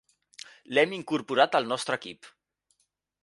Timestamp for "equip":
2.01-2.31